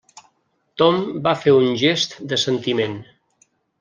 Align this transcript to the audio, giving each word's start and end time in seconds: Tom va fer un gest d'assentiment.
Tom 0.81 0.95
va 1.27 1.33
fer 1.43 1.53
un 1.57 1.69
gest 1.83 2.17
d'assentiment. 2.33 2.97